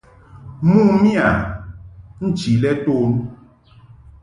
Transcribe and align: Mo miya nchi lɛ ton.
Mo 0.67 0.81
miya 1.01 1.27
nchi 2.25 2.51
lɛ 2.61 2.71
ton. 2.83 3.11